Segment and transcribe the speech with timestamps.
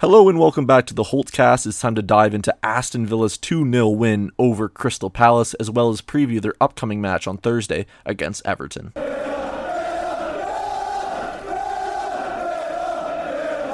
[0.00, 1.66] Hello and welcome back to the Holtecast.
[1.66, 5.88] It's time to dive into Aston Villa's 2 0 win over Crystal Palace, as well
[5.88, 8.92] as preview their upcoming match on Thursday against Everton.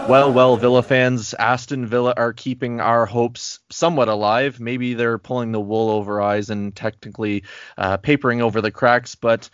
[0.09, 4.61] Well, well, Villa fans, Aston Villa are keeping our hopes somewhat alive.
[4.61, 7.43] Maybe they're pulling the wool over eyes and technically
[7.77, 9.51] uh, papering over the cracks, but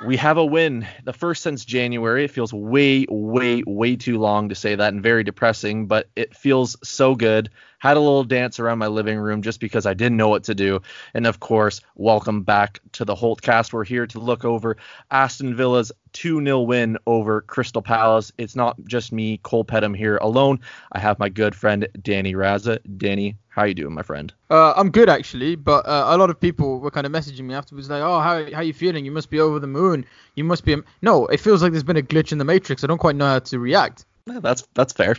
[0.00, 2.24] we have a win, the first since January.
[2.24, 6.36] It feels way, way, way too long to say that and very depressing, but it
[6.36, 7.50] feels so good.
[7.84, 10.54] Had a little dance around my living room just because I didn't know what to
[10.54, 10.80] do.
[11.12, 13.74] And of course, welcome back to the Holtecast.
[13.74, 14.78] We're here to look over
[15.10, 18.32] Aston Villa's 2 0 win over Crystal Palace.
[18.38, 20.60] It's not just me, Cole Pettem, here alone.
[20.92, 22.78] I have my good friend Danny Raza.
[22.96, 24.32] Danny, how you doing, my friend?
[24.48, 27.52] Uh, I'm good actually, but uh, a lot of people were kind of messaging me
[27.52, 29.04] afterwards, like, "Oh, how how you feeling?
[29.04, 30.06] You must be over the moon.
[30.36, 32.82] You must be." No, it feels like there's been a glitch in the matrix.
[32.82, 34.06] I don't quite know how to react.
[34.26, 35.16] That's that's fair.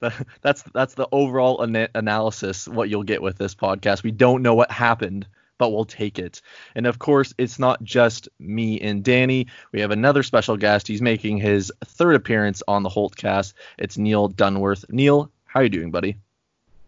[0.40, 2.66] that's that's the overall ana- analysis.
[2.66, 4.02] What you'll get with this podcast.
[4.02, 5.26] We don't know what happened
[5.60, 6.40] but we'll take it.
[6.74, 9.46] And of course, it's not just me and Danny.
[9.72, 10.88] We have another special guest.
[10.88, 13.52] He's making his third appearance on the Holtecast.
[13.78, 14.86] It's Neil Dunworth.
[14.88, 16.16] Neil, how are you doing, buddy?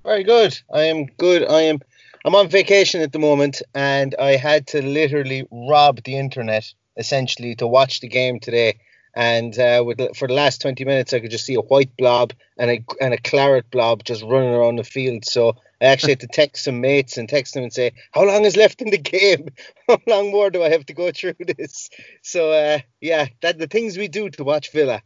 [0.04, 0.58] Very good.
[0.72, 1.46] I am good.
[1.46, 1.80] I am.
[2.24, 7.54] I'm on vacation at the moment, and I had to literally rob the internet essentially
[7.56, 8.78] to watch the game today.
[9.14, 12.32] And uh, with, for the last 20 minutes, I could just see a white blob
[12.56, 15.24] and a and a claret blob just running around the field.
[15.26, 18.44] So I actually had to text some mates and text them and say, "How long
[18.44, 19.48] is left in the game?
[19.88, 21.90] How long more do I have to go through this?"
[22.22, 25.02] So uh, yeah, that the things we do to watch Villa,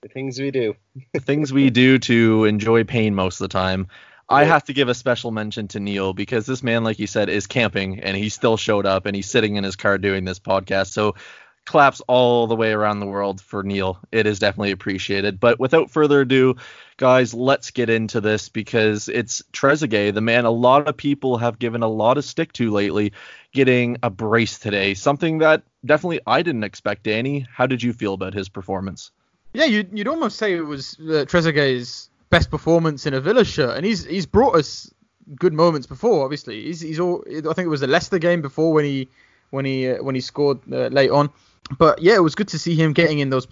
[0.00, 0.74] the things we do,
[1.12, 3.88] the things we do to enjoy pain most of the time.
[4.30, 7.28] I have to give a special mention to Neil because this man, like you said,
[7.28, 10.38] is camping and he still showed up and he's sitting in his car doing this
[10.38, 10.92] podcast.
[10.92, 11.16] So
[11.64, 13.98] claps all the way around the world for Neil.
[14.10, 15.38] It is definitely appreciated.
[15.38, 16.56] But without further ado,
[16.96, 21.58] guys, let's get into this because it's Trezeguet, the man a lot of people have
[21.58, 23.12] given a lot of stick to lately,
[23.52, 24.94] getting a brace today.
[24.94, 27.04] Something that definitely I didn't expect.
[27.04, 29.10] Danny, how did you feel about his performance?
[29.52, 33.76] Yeah, you'd, you'd almost say it was uh, Trezeguet's best performance in a Villa shirt,
[33.76, 34.92] and he's he's brought us
[35.34, 36.24] good moments before.
[36.24, 37.24] Obviously, he's he's all.
[37.28, 39.08] I think it was the Leicester game before when he
[39.50, 41.30] when he uh, when he scored uh, late on.
[41.78, 43.46] But yeah, it was good to see him getting in those.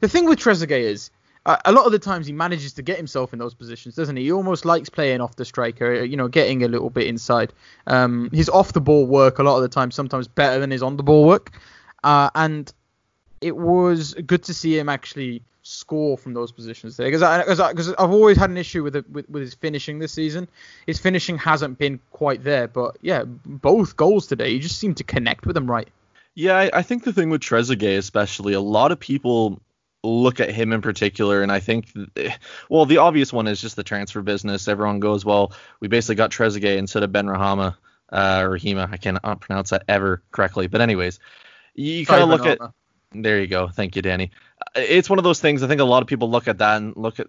[0.00, 1.10] The thing with Trezeguet is.
[1.46, 4.16] Uh, a lot of the times he manages to get himself in those positions, doesn't
[4.16, 4.22] he?
[4.22, 7.52] He almost likes playing off the striker, uh, you know, getting a little bit inside.
[7.86, 10.82] Um, his off the ball work a lot of the time, sometimes better than his
[10.82, 11.52] on the ball work.
[12.02, 12.72] Uh, and
[13.42, 17.22] it was good to see him actually score from those positions there because
[17.70, 20.48] because I've always had an issue with, it, with with his finishing this season.
[20.86, 25.04] His finishing hasn't been quite there, but yeah, both goals today, he just seemed to
[25.04, 25.88] connect with them right.
[26.34, 29.60] Yeah, I, I think the thing with Trezeguet, especially, a lot of people
[30.02, 32.34] look at him in particular, and I think, eh,
[32.68, 34.68] well, the obvious one is just the transfer business.
[34.68, 37.76] Everyone goes, well, we basically got Trezeguet instead of Benrahma
[38.12, 38.92] uh, or Hema.
[38.92, 41.20] I cannot uh, pronounce that ever correctly, but anyways,
[41.74, 42.58] you kind of look at.
[43.16, 43.68] There you go.
[43.68, 44.32] Thank you, Danny.
[44.60, 45.62] Uh, it's one of those things.
[45.62, 47.28] I think a lot of people look at that and look at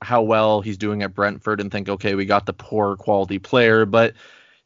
[0.00, 3.84] how well he's doing at Brentford and think, okay, we got the poor quality player,
[3.84, 4.14] but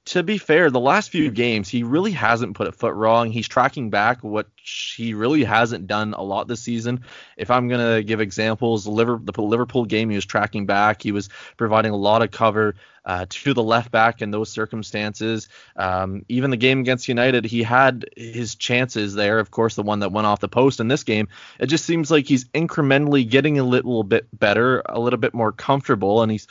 [0.05, 3.31] to be fair, the last few games he really hasn't put a foot wrong.
[3.31, 7.05] He's tracking back what he really hasn't done a lot this season.
[7.37, 11.03] If I'm gonna give examples, the Liverpool game he was tracking back.
[11.03, 12.75] He was providing a lot of cover
[13.05, 15.49] uh, to the left back in those circumstances.
[15.77, 19.39] Um, even the game against United, he had his chances there.
[19.39, 21.29] Of course, the one that went off the post in this game.
[21.61, 25.53] It just seems like he's incrementally getting a little bit better, a little bit more
[25.53, 26.49] comfortable, and he's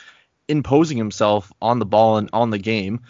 [0.48, 3.00] imposing himself on the ball and on the game.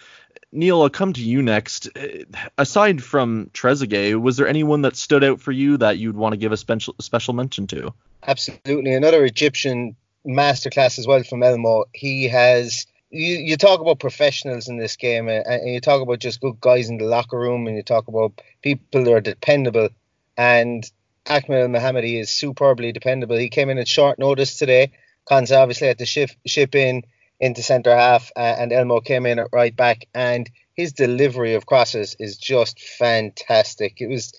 [0.52, 1.88] Neil, I'll come to you next.
[1.96, 2.24] Uh,
[2.58, 6.36] aside from Trezeguet, was there anyone that stood out for you that you'd want to
[6.36, 7.94] give a special special mention to?
[8.26, 9.96] Absolutely, another Egyptian
[10.26, 11.84] masterclass as well from Elmo.
[11.92, 12.86] He has.
[13.10, 16.60] You, you talk about professionals in this game, and, and you talk about just good
[16.60, 19.88] guys in the locker room, and you talk about people that are dependable.
[20.36, 20.84] And
[21.28, 23.36] Ahmed El Mohamady is superbly dependable.
[23.36, 24.92] He came in at short notice today.
[25.30, 27.04] Konsa obviously had to ship, ship in
[27.42, 31.66] into centre half, uh, and Elmo came in at right back, and his delivery of
[31.66, 34.00] crosses is just fantastic.
[34.00, 34.32] It was,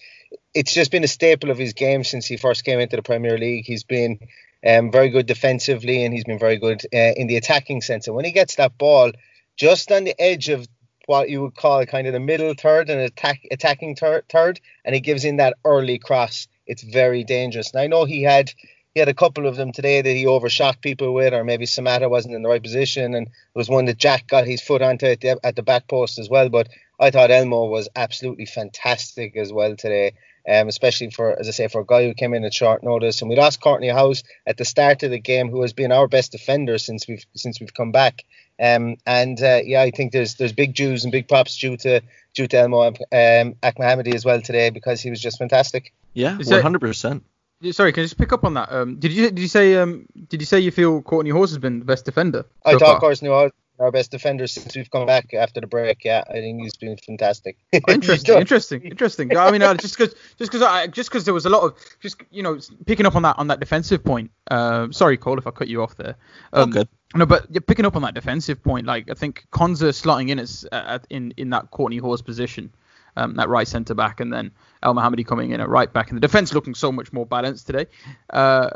[0.53, 3.37] it's just been a staple of his game since he first came into the Premier
[3.37, 3.65] League.
[3.65, 4.19] He's been
[4.65, 8.07] um, very good defensively, and he's been very good uh, in the attacking sense.
[8.07, 9.11] And when he gets that ball
[9.57, 10.65] just on the edge of
[11.05, 14.95] what you would call kind of the middle third and attack attacking third, third, and
[14.95, 17.71] he gives in that early cross, it's very dangerous.
[17.71, 18.53] And I know he had
[18.93, 22.09] he had a couple of them today that he overshot people with, or maybe Samatta
[22.09, 25.07] wasn't in the right position, and there was one that Jack got his foot onto
[25.07, 26.49] at the, at the back post as well.
[26.49, 26.69] But
[26.99, 30.13] I thought Elmo was absolutely fantastic as well today.
[30.47, 33.21] um, especially for, as I say, for a guy who came in at short notice.
[33.21, 36.07] And we lost Kortney Hause at the start of the game, who has been our
[36.07, 38.25] best defender since we've since we've come back.
[38.61, 42.01] Um, and uh, yeah, I think there's there's big dues and big props due to
[42.33, 45.93] due to Elmo and um, Ahmadi as well today because he was just fantastic.
[46.13, 47.23] Yeah, one hundred percent.
[47.71, 48.71] Sorry, can I just pick up on that?
[48.71, 51.59] Um, did you did you say um, did you say you feel Kortney Hause has
[51.59, 52.45] been the best defender?
[52.65, 56.03] So I thought Kortney Hause our best defender since we've come back after the break.
[56.03, 57.57] Yeah, I think he's been fantastic.
[57.87, 59.35] interesting, interesting, interesting.
[59.35, 61.75] I mean, uh, just because just because I just because there was a lot of
[61.99, 64.31] just you know picking up on that on that defensive point.
[64.49, 66.15] Uh, sorry, Cole, if I cut you off there.
[66.53, 66.87] Um, oh, good.
[67.15, 68.85] No, but you're picking up on that defensive point.
[68.85, 72.71] Like I think Konsa slotting in as uh, in in that Kortney Hause position.
[73.15, 74.51] Um, that right centre back, and then
[74.81, 77.67] El Mohamady coming in at right back, and the defence looking so much more balanced
[77.67, 77.85] today.
[78.31, 78.71] Uh,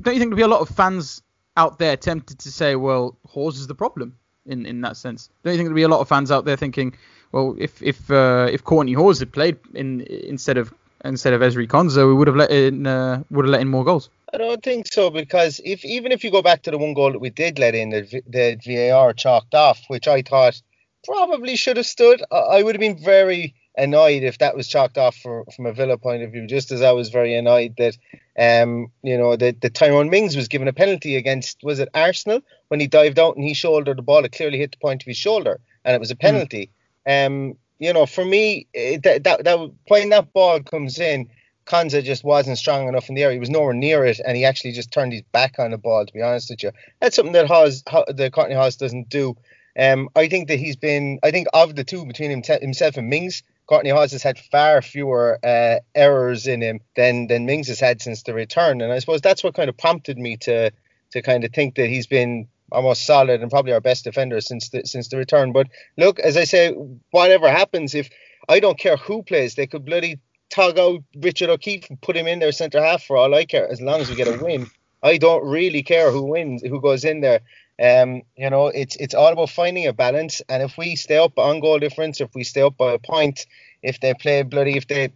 [0.00, 1.22] don't you think there'll be a lot of fans
[1.58, 4.16] out there tempted to say, well, Hause is the problem?
[4.46, 5.28] in in that sense.
[5.42, 6.94] Don't you think there'll be a lot of fans out there thinking,
[7.32, 10.72] well, if if uh, if Kortney Hause had played in instead of
[11.04, 13.84] instead of Ezri Konsa, we would have let in uh, would have let in more
[13.84, 14.08] goals.
[14.32, 17.12] I don't think so because if even if you go back to the one goal
[17.12, 20.60] that we did let in, the, the VAR chalked off, which I thought
[21.04, 22.22] probably should have stood.
[22.32, 25.98] I would have been very annoyed if that was chalked off for, from a Villa
[25.98, 27.96] point of view, just as I was very annoyed that
[28.38, 32.40] um, you know, that the Tyrone Mings was given a penalty against was it Arsenal
[32.68, 35.06] when he dived out and he shouldered the ball, it clearly hit the point of
[35.06, 36.20] his shoulder and it was a hmm.
[36.20, 36.70] penalty.
[37.06, 37.26] Mm.
[37.26, 41.28] Um, you know, for me, it, that, that that when that ball comes in,
[41.66, 43.32] Konsa just wasn't strong enough in the air.
[43.32, 46.06] He was nowhere near it, and he actually just turned his back on the ball.
[46.06, 46.70] To be honest with you,
[47.00, 49.36] that's something that Hause, the Kortney Hause doesn't do.
[49.78, 53.10] Um, I think that he's been, I think of the two between him, himself and
[53.10, 57.80] Mings, Kortney Hause has had far fewer uh, errors in him than than Mings has
[57.80, 60.70] had since the return, and I suppose that's what kind of prompted me to
[61.12, 64.68] to kind of think that he's been almost solid and probably our best defender since
[64.70, 65.52] the since the return.
[65.52, 66.72] But look, as I say,
[67.10, 68.10] whatever happens, if
[68.48, 70.18] I don't care who plays, they could bloody
[70.50, 73.68] tug out Richard O'Keefe and put him in their centre half for all I care,
[73.68, 74.68] as long as we get a win.
[75.02, 77.40] I don't really care who wins, who goes in there.
[77.82, 80.40] Um, you know, it's it's all about finding a balance.
[80.48, 83.46] And if we stay up on goal difference, if we stay up by a point,
[83.82, 85.12] if they play bloody, if they,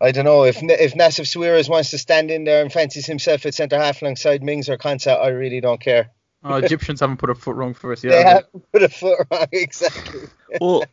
[0.00, 3.46] I don't know, if if Nassef Sawiris wants to stand in there and fancies himself
[3.46, 6.10] at centre half alongside Mings or Konsa, I really don't care.
[6.42, 8.10] Oh, Egyptians haven't put a foot wrong for us yet.
[8.10, 10.22] They haven't put a foot wrong, exactly.
[10.60, 10.84] well,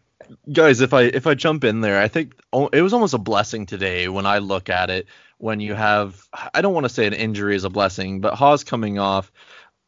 [0.51, 2.35] guys, if I if I jump in there, I think
[2.71, 5.07] it was almost a blessing today when I look at it.
[5.39, 8.63] When you have, I don't want to say an injury is a blessing, but Hause
[8.63, 9.29] coming off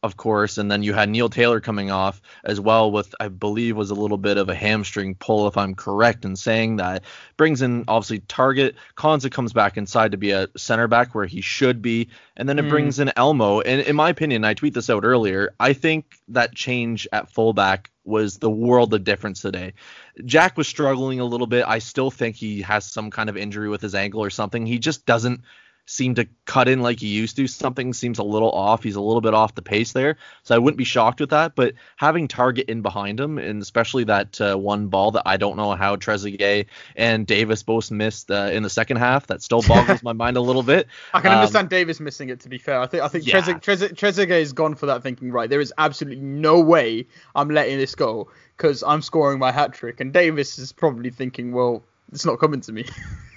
[0.05, 3.75] of course, and then you had Neil Taylor coming off as well with I believe
[3.75, 7.03] was a little bit of a hamstring pull if I'm correct in saying that.
[7.37, 11.41] Brings in obviously Targett, Konsa comes back inside to be a center back where he
[11.41, 12.69] should be, and then it mm.
[12.69, 13.61] brings in Elmo.
[13.61, 17.91] And in my opinion, I tweet this out earlier, I think that change at fullback
[18.03, 19.73] was the world of difference today.
[20.23, 21.65] Jack was struggling a little bit.
[21.67, 24.65] I still think he has some kind of injury with his ankle or something.
[24.65, 25.41] He just doesn't
[25.85, 27.47] seem to cut in like he used to.
[27.47, 28.83] Something seems a little off.
[28.83, 30.17] He's a little bit off the pace there.
[30.43, 31.55] So I wouldn't be shocked with that.
[31.55, 35.57] But having Targett in behind him, and especially that uh, one ball that I don't
[35.57, 40.01] know how Trezeguet and Davis both missed uh, in the second half, that still boggles
[40.03, 40.87] my mind a little bit.
[41.13, 42.39] I can um, understand Davis missing it.
[42.41, 43.41] To be fair, I think I think yeah.
[43.41, 45.49] Trezeguet is gone for that, thinking right.
[45.49, 47.05] There is absolutely no way
[47.35, 51.51] I'm letting this go because I'm scoring my hat trick, and Davis is probably thinking,
[51.51, 52.85] well it's not coming to me.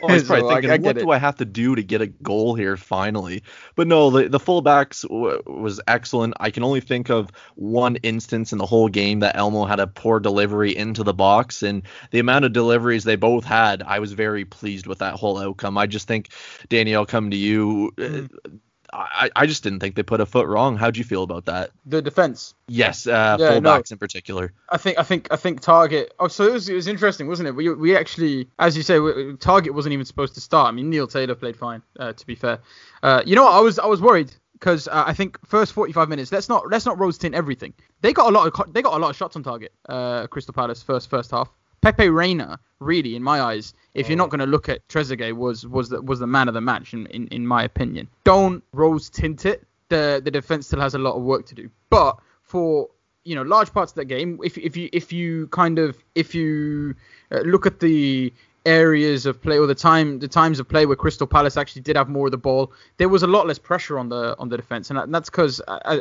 [0.08, 1.00] I was probably so thinking, I, I what it.
[1.00, 3.42] do I have to do to get a goal here finally?
[3.74, 6.34] But no, the the fullbacks w- was excellent.
[6.38, 9.88] I can only think of one instance in the whole game that Elmo had a
[9.88, 11.82] poor delivery into the box, and
[12.12, 15.76] the amount of deliveries they both had, I was very pleased with that whole outcome.
[15.76, 16.30] I just think
[16.68, 17.92] Danielle, come to you.
[17.96, 18.60] Mm.
[18.92, 20.76] I, I just didn't think they put a foot wrong.
[20.76, 21.70] How'd you feel about that?
[21.86, 22.54] The defense.
[22.68, 23.94] Yes, uh, yeah, fullbacks no.
[23.94, 24.52] in particular.
[24.70, 26.08] I think I think I think Targett.
[26.18, 27.52] Oh, so it was it was interesting, wasn't it?
[27.52, 30.68] We we actually, as you say, we, Targett wasn't even supposed to start.
[30.68, 32.60] I mean, Neil Taylor played fine, uh, to be fair.
[33.02, 33.54] Uh, you know what?
[33.54, 36.32] I was I was worried because uh, I think first 45 minutes.
[36.32, 37.74] Let's not let's not rose tint everything.
[38.00, 39.72] They got a lot of they got a lot of shots on target.
[39.88, 41.50] Uh, Crystal Palace first first half.
[41.88, 45.66] Pepe Reina, really, in my eyes, if you're not going to look at Trezeguet, was
[45.66, 48.08] was the, was the man of the match in, in, in my opinion.
[48.24, 49.66] Don't rose tint it.
[49.88, 51.70] The the defense still has a lot of work to do.
[51.88, 52.90] But for
[53.24, 56.34] you know large parts of that game, if if you if you kind of if
[56.34, 56.94] you
[57.32, 58.34] uh, look at the
[58.66, 61.96] areas of play or the time the times of play where Crystal Palace actually did
[61.96, 64.58] have more of the ball, there was a lot less pressure on the on the
[64.58, 66.00] defense, and that's because uh, uh,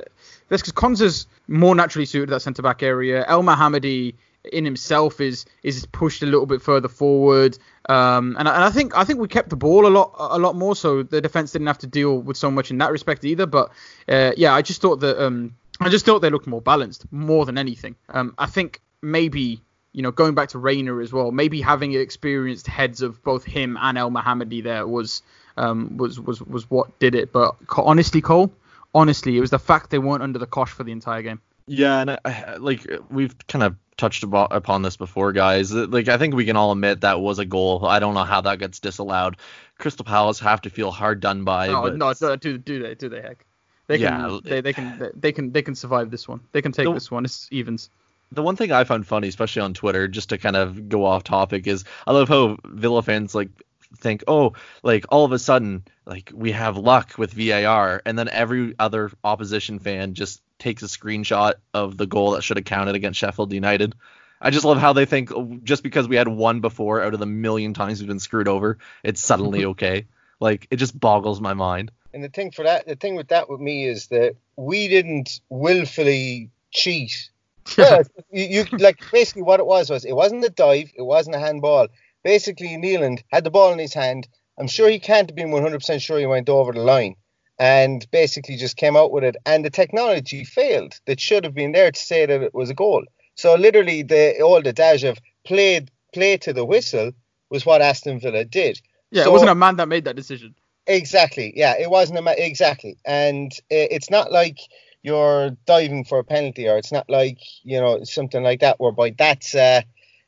[0.50, 3.25] that's because Konsa's more naturally suited that centre back area.
[3.29, 4.15] El Mohamady
[4.53, 7.57] in himself is is pushed a little bit further forward.
[7.89, 10.55] Um, and, and I think I think we kept the ball a lot a lot
[10.55, 13.45] more, so the defense didn't have to deal with so much in that respect either.
[13.45, 13.71] But
[14.07, 17.45] uh, yeah, I just thought that um, I just thought they looked more balanced more
[17.45, 17.95] than anything.
[18.09, 19.61] Um, I think maybe
[19.97, 23.79] you know, going back to Reina as well, maybe having experienced heads of both him
[23.81, 25.23] and El Mohamady there was
[25.57, 27.31] um, was was was what did it.
[27.31, 28.53] But honestly, Cole,
[28.93, 31.41] honestly, it was the fact they weren't under the cosh for the entire game.
[31.65, 35.73] Yeah, and I, like we've kind of touched about, upon this before, guys.
[35.73, 37.85] Like I think we can all admit that was a goal.
[37.85, 39.37] I don't know how that gets disallowed.
[39.77, 41.67] Crystal Palace have to feel hard done by.
[41.67, 41.97] No, but...
[41.97, 42.95] no, do do they?
[42.95, 43.21] Do they?
[43.21, 43.45] Heck,
[43.87, 44.03] they can.
[44.03, 45.11] Yeah, they, they can.
[45.15, 45.51] They can.
[45.51, 46.41] They can survive this one.
[46.51, 47.25] They can take the, this one.
[47.25, 47.89] It's evens.
[48.31, 51.23] The one thing I found funny, especially on Twitter, just to kind of go off
[51.23, 53.49] topic, is I love how Villa fans like
[53.97, 58.29] think, oh, like all of a sudden, like we have luck with VAR, and then
[58.29, 62.95] every other opposition fan just takes a screenshot of the goal that should have counted
[62.95, 63.95] against Sheffield United.
[64.39, 67.19] I just love how they think oh, just because we had one before out of
[67.19, 70.05] the million times we've been screwed over, it's suddenly okay.
[70.39, 71.91] like it just boggles my mind.
[72.13, 75.41] And the thing for that, the thing with that with me is that we didn't
[75.49, 77.29] willfully cheat.
[77.77, 81.35] yeah, you, you like basically what it was was it wasn't a dive, it wasn't
[81.35, 81.87] a handball.
[82.23, 84.27] Basically, Nyland had the ball in his hand.
[84.57, 87.15] I'm sure he can't have been 100% sure he went over the line
[87.59, 89.35] and basically just came out with it.
[89.45, 92.75] And the technology failed that should have been there to say that it was a
[92.75, 93.03] goal.
[93.35, 97.11] So literally, the all the dash of played play to the whistle
[97.49, 98.81] was what Aston Villa did.
[99.11, 100.55] Yeah, so, it wasn't a man that made that decision.
[100.85, 101.53] Exactly.
[101.55, 102.35] Yeah, it wasn't a man.
[102.37, 104.57] Exactly, and it's not like
[105.03, 108.79] you're diving for a penalty, or it's not like you know something like that.
[108.79, 109.81] Whereby that's, uh,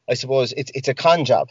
[0.10, 1.50] I suppose, it's it's a con job.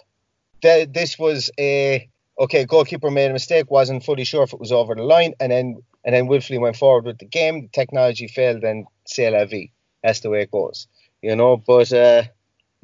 [0.63, 2.09] The, this was a
[2.39, 5.51] okay, goalkeeper made a mistake, wasn't fully sure if it was over the line, and
[5.51, 7.63] then and then willfully went forward with the game.
[7.63, 9.73] The technology failed, and c'est la vie.
[10.03, 10.87] That's the way it goes,
[11.23, 11.57] you know.
[11.57, 12.23] But uh,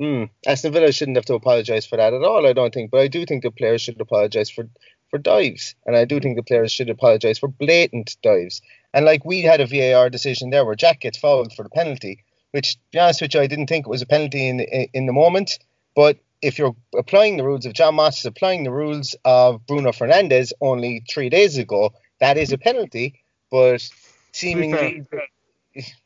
[0.01, 2.47] mm, Aston Villa shouldn't have to apologise for that at all.
[2.47, 4.69] I don't think, but I do think the players should apologise for
[5.11, 8.61] for dives, and I do think the players should apologise for blatant dives.
[8.93, 12.25] And like we had a VAR decision there where Jack gets fouled for the penalty,
[12.51, 15.07] which, to be honest with you, I didn't think it was a penalty in in
[15.07, 15.59] the moment,
[15.95, 19.91] but if you're applying the rules, of John Moss is applying the rules of Bruno
[19.91, 23.25] Fernandes only three days ago, that is a penalty.
[23.51, 23.89] But
[24.33, 25.07] seemingly,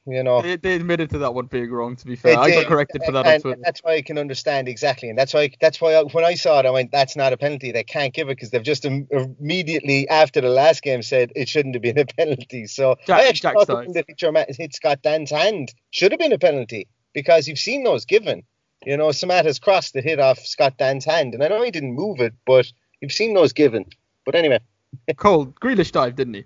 [0.07, 1.97] you know, they, they, admitted to that one being wrong.
[1.97, 3.61] To be fair, I got corrected for that and, on Twitter.
[3.64, 6.61] That's why I can understand exactly, and that's why that's why I, when I saw
[6.61, 7.73] it, I went, "That's not a penalty.
[7.73, 11.49] They can't give it because they've just Im- immediately after the last game said it
[11.49, 15.02] shouldn't have been a penalty." So Jack, I actually Jack thought that hit, hit Scott
[15.02, 18.45] Dann's hand should have been a penalty because you've seen those given.
[18.88, 21.92] You know, Samatta's cross that hit off Scott Dann's hand, and I know he didn't
[21.92, 23.85] move it, but you've seen those given.
[24.25, 24.61] But anyway.
[25.16, 26.45] Cole, Grealish dive, didn't he?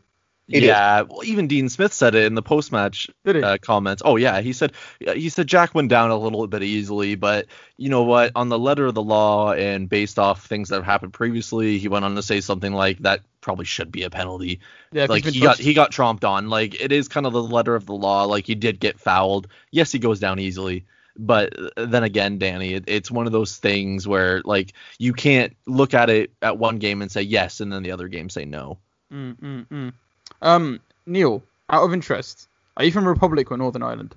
[0.48, 4.02] He yeah, well, even Dean Smith said it in the post-match uh, comments.
[4.04, 7.46] Oh yeah, he said he said Jack went down a little bit easily, but
[7.76, 8.32] you know what?
[8.34, 11.86] On the letter of the law and based off things that have happened previously, he
[11.86, 14.58] went on to say something like that probably should be a penalty.
[14.90, 16.50] Yeah, like he got he got tromped on.
[16.50, 18.24] Like it is kind of the letter of the law.
[18.24, 19.46] Like he did get fouled.
[19.70, 20.84] Yes, he goes down easily,
[21.16, 25.94] but then again, Danny, it, it's one of those things where like you can't look
[25.94, 28.78] at it at one game and say yes, and then the other game say no.
[29.12, 29.92] Mm, mm, mm.
[30.40, 34.14] Um, Neil, out of interest, are you from Republic or Northern Ireland?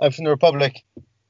[0.00, 0.84] I'm from the Republic.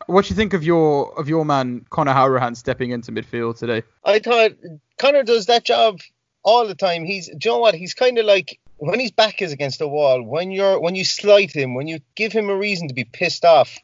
[0.07, 3.83] What do you think of your of your man Conor Hourihane stepping into midfield today?
[4.05, 4.53] I thought
[4.99, 6.01] Conor does that job
[6.43, 7.05] all the time.
[7.05, 7.75] He's, do you know what?
[7.75, 10.23] He's kind of like when his back is against the wall.
[10.23, 13.45] When you're when you slight him, when you give him a reason to be pissed
[13.45, 13.79] off,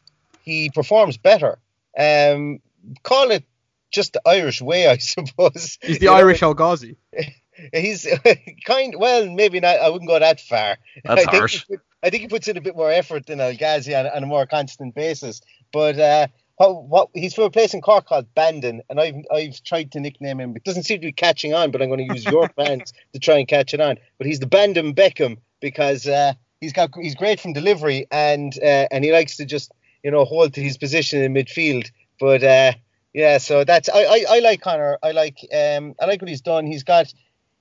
[0.46, 1.58] he performs better.
[1.98, 2.60] Um,
[3.02, 3.44] call it
[3.90, 5.78] just the Irish way, I suppose.
[5.82, 6.96] He's the Irish El Ghazi.
[7.72, 8.06] He's
[8.64, 8.94] kind.
[8.98, 9.80] Well, maybe not.
[9.80, 10.76] I wouldn't go that far.
[11.04, 11.64] That's I harsh.
[11.66, 14.22] Think I think he puts in a bit more effort than El Ghazi on, on
[14.22, 15.40] a more constant basis.
[15.72, 16.26] But uh,
[16.56, 20.00] what, what he's from a place in Cork called Bandon, and I've I've tried to
[20.00, 20.54] nickname him.
[20.54, 23.18] It doesn't seem to be catching on, but I'm going to use your fans to
[23.18, 23.96] try and catch it on.
[24.18, 28.86] But he's the Bandon Beckham because uh, he's got he's great from delivery and uh,
[28.90, 29.72] and he likes to just
[30.06, 31.90] you know, hold to his position in midfield.
[32.20, 32.74] But uh,
[33.12, 34.98] yeah, so that's I, I, I like Conor.
[35.02, 36.64] I like um I like what he's done.
[36.64, 37.12] He's got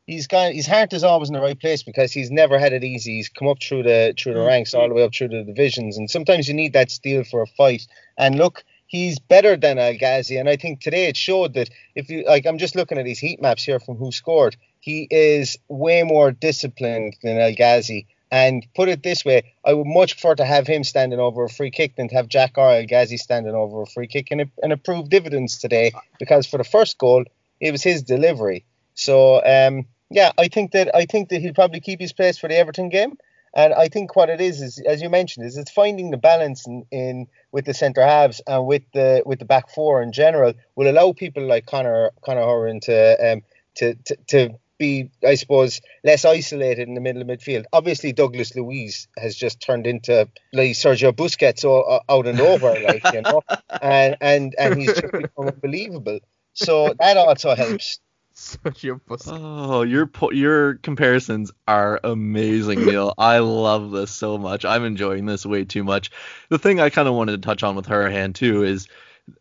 [0.06, 2.84] he's got his heart is always in the right place because he's never had it
[2.84, 3.16] easy.
[3.16, 4.48] He's come up through the through the mm.
[4.48, 7.42] ranks all the way up through the divisions, and sometimes you need that steel for
[7.42, 7.88] a fight.
[8.16, 12.12] And look, he's better than El Ghazi, and I think today it showed that if
[12.12, 14.56] you like, I'm just looking at these heat maps here from who scored.
[14.82, 18.06] He is way more disciplined than El Ghazi.
[18.36, 21.50] And put it this way, I would much prefer to have him standing over a
[21.50, 24.74] free kick than to have Jack or Ghazi standing over a free kick and, and
[24.74, 27.24] approve dividends today because for the first goal,
[27.62, 28.66] it was his delivery.
[28.94, 32.50] So um, yeah, I think that I think that he'll probably keep his place for
[32.50, 33.18] the Everton game.
[33.54, 36.68] And I think what it is is, as you mentioned, is it's finding the balance
[36.68, 40.56] in, in with the centre halves and with the with the back four in general
[40.76, 43.44] will allow people like Conor Conor Hourihane to um
[43.76, 47.66] to, to, to be, I suppose, less isolated in the middle of midfield.
[47.72, 53.14] Obviously, Douglas Luiz has just turned into like Sergio Busquets uh, out of nowhere, like
[53.14, 53.42] you know,
[53.82, 56.20] and and and he's just become unbelievable.
[56.54, 58.00] So that also helps.
[58.36, 59.32] Sergio Busquets.
[59.32, 63.14] Oh, your your comparisons are amazing, Neil.
[63.18, 64.66] I love this so much.
[64.66, 66.12] I'm enjoying this way too much.
[66.50, 68.88] The thing I kind of wanted to touch on with Hourihane too is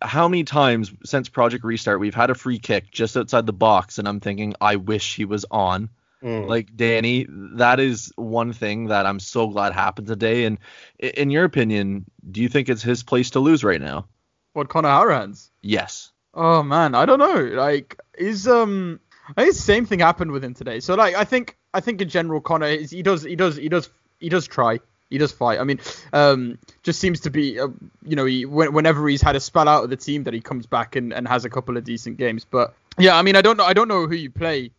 [0.01, 3.99] how many times since Project Restart we've had a free kick just outside the box,
[3.99, 5.91] and I'm thinking, I wish he was on.
[6.23, 6.49] Mm.
[6.49, 10.45] Like Danny, that is one thing that I'm so glad happened today.
[10.45, 10.59] And
[10.99, 14.07] in your opinion, do you think it's his place to lose right now?
[14.55, 15.51] What Conor Hourihane's?
[15.61, 16.13] Yes.
[16.33, 17.43] Oh man, I don't know.
[17.55, 19.01] Like, is um,
[19.37, 20.81] I think the same thing happened with him today.
[20.81, 23.69] So like, I think I think in general, Conor is he does he does he
[23.69, 24.81] does he does try
[25.11, 25.61] he does fight.
[25.61, 25.81] I mean,
[26.13, 27.69] um, just seems to be, uh,
[28.05, 30.67] you know, he, whenever he's had a spell out of the team, that he comes
[30.67, 32.45] back and, and has a couple of decent games.
[32.45, 34.71] But yeah, I mean, I don't know, I don't know who you play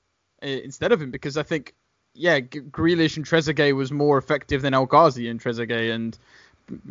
[0.44, 1.74] uh, instead of him because I think,
[2.14, 6.18] yeah, Grealish and Trezeguet was more effective than El Ghazi and Trezeguet, and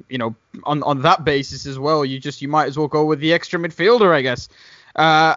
[0.09, 3.05] you know, on on that basis as well, you just you might as well go
[3.05, 4.49] with the extra midfielder, I guess.
[4.95, 5.37] Uh,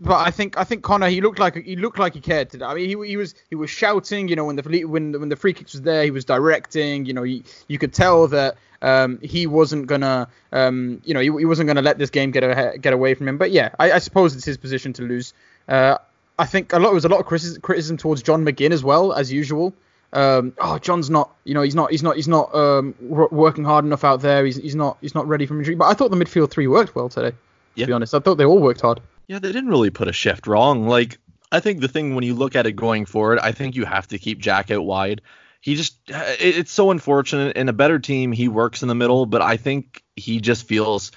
[0.00, 2.64] but I think I think Conor he looked like he looked like he cared today.
[2.64, 5.36] I mean he, he was he was shouting, you know, when the when when the
[5.36, 7.06] free kicks was there, he was directing.
[7.06, 11.26] You know, he, you could tell that um, he wasn't gonna um, you know he,
[11.26, 13.38] he wasn't gonna let this game get a, get away from him.
[13.38, 15.32] But yeah, I, I suppose it's his position to lose.
[15.68, 15.98] Uh,
[16.38, 18.82] I think a lot there was a lot of criticism, criticism towards John McGinn as
[18.82, 19.72] well as usual.
[20.12, 23.84] Um, oh, John's not, you know, he's not, he's not, he's not um, working hard
[23.84, 24.44] enough out there.
[24.44, 25.74] He's, he's not, he's not ready for injury.
[25.74, 27.36] But I thought the midfield three worked well today.
[27.76, 29.00] To be honest, I thought they all worked hard.
[29.26, 30.86] Yeah, they didn't really put a shift wrong.
[30.86, 31.18] Like,
[31.50, 34.08] I think the thing when you look at it going forward, I think you have
[34.08, 35.22] to keep Jack out wide.
[35.60, 37.56] He just, it's so unfortunate.
[37.56, 41.10] In a better team, he works in the middle, but I think he just feels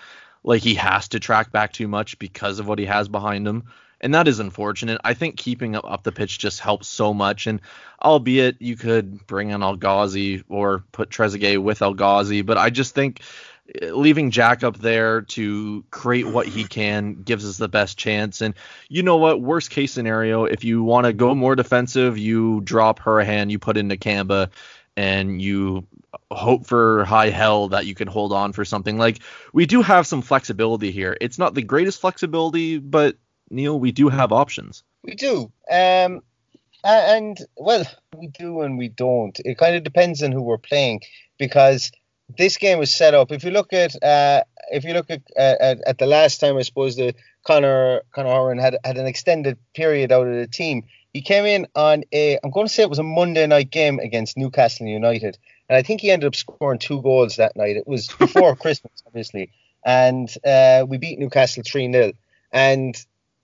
[0.43, 3.65] like he has to track back too much because of what he has behind him.
[3.99, 5.01] And that is unfortunate.
[5.03, 7.47] I think keeping up, up the pitch just helps so much.
[7.47, 7.59] And
[8.01, 12.69] albeit you could bring in El Ghazi or put Trezeguet with El Ghazi, but I
[12.69, 13.21] just think
[13.81, 18.41] leaving Jack up there to create what he can gives us the best chance.
[18.41, 18.53] And
[18.89, 19.41] you know what?
[19.41, 23.77] Worst case scenario, if you want to go more defensive, you drop Hourihane, you put
[23.77, 24.50] in Nakamba,
[24.95, 25.86] and you
[26.31, 28.97] hope for high hell that you can hold on for something.
[28.97, 29.19] Like
[29.53, 31.17] we do have some flexibility here.
[31.19, 33.18] It's not the greatest flexibility, but
[33.50, 34.83] Neil, we do have options.
[35.03, 35.51] We do.
[35.72, 36.22] Um,
[36.83, 39.39] and well, we do and we don't.
[39.44, 41.01] It kind of depends on who we're playing
[41.37, 41.92] because
[42.35, 43.31] this game was set up.
[43.31, 46.57] If you look at uh, if you look at, uh, at, at the last time,
[46.57, 50.83] I suppose the Conor Conor Hourihane had had an extended period out of the team.
[51.13, 54.00] He came in on a I'm going to say it was a Monday night game
[54.00, 55.37] against Newcastle United,
[55.70, 57.77] and I think he ended up scoring two goals that night.
[57.77, 59.51] It was before Christmas, obviously,
[59.85, 62.11] and uh, we beat Newcastle three 0
[62.51, 62.96] And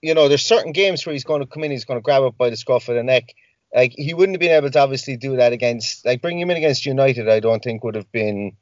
[0.01, 2.23] you know, there's certain games where he's going to come in, he's going to grab
[2.23, 3.33] up by the scruff of the neck.
[3.73, 6.57] Like he wouldn't have been able to obviously do that against like bring him in
[6.57, 7.29] against United.
[7.29, 8.57] I don't think would have been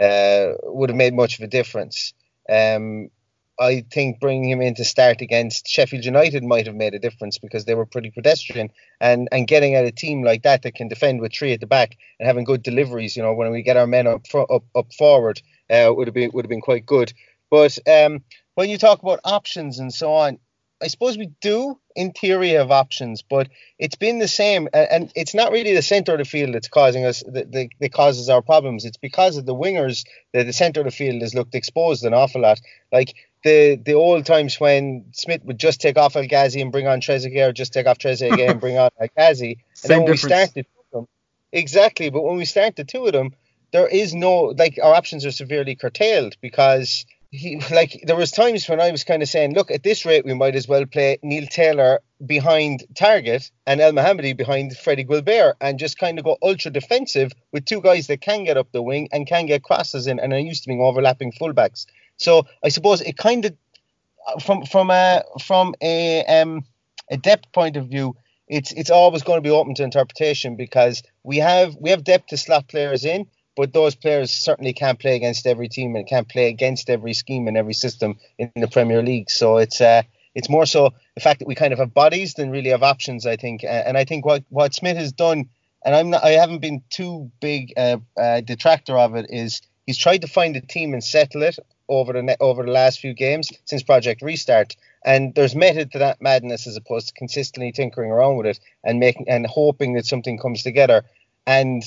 [0.00, 2.12] uh, would have made much of a difference.
[2.48, 3.10] Um,
[3.58, 7.38] I think bringing him in to start against Sheffield United might have made a difference
[7.38, 10.88] because they were pretty pedestrian, and and getting at a team like that that can
[10.88, 13.78] defend with three at the back and having good deliveries, you know, when we get
[13.78, 17.12] our men up up up forward, uh, would have been would have been quite good.
[17.50, 18.24] But um,
[18.56, 20.38] when you talk about options and so on,
[20.82, 25.34] I suppose we do, in theory, have options, but it's been the same, and it's
[25.34, 28.84] not really the centre of the field that's causing us that, that causes our problems.
[28.84, 32.12] It's because of the wingers that the centre of the field has looked exposed an
[32.12, 32.60] awful lot.
[32.92, 36.86] Like the the old times when Smith would just take off El Ghazi and bring
[36.86, 39.58] on Trezeguet, or just take off Trezeguet and bring on El Ghazi.
[39.82, 40.22] And then when difference.
[40.24, 41.08] we started them,
[41.52, 43.34] exactly, but when we start the two of them,
[43.72, 48.68] there is no like our options are severely curtailed because he like there was times
[48.68, 51.18] when I was kind of saying, look, at this rate we might as well play
[51.22, 56.38] Neil Taylor behind Targett and El Mohamady behind Freddie Guilbert and just kind of go
[56.42, 60.06] ultra defensive with two guys that can get up the wing and can get crosses
[60.06, 61.86] in and are used to being overlapping fullbacks.
[62.16, 66.64] So I suppose it kind of from from a from a um
[67.10, 68.16] a depth point of view,
[68.48, 72.28] it's it's always going to be open to interpretation because we have we have depth
[72.28, 76.28] to slot players in, but those players certainly can't play against every team and can't
[76.28, 79.30] play against every scheme and every system in the Premier League.
[79.30, 80.02] So it's uh,
[80.34, 83.26] it's more so the fact that we kind of have bodies than really have options.
[83.26, 85.48] I think, and I think what what Smith has done,
[85.84, 89.62] and I'm not, I haven't been too big a uh, uh, detractor of it, is
[89.86, 93.14] he's tried to find a team and settle it over the over the last few
[93.14, 94.76] games since Project Restart.
[95.04, 98.98] And there's method to that madness as opposed to consistently tinkering around with it and
[98.98, 101.04] making and hoping that something comes together.
[101.46, 101.82] And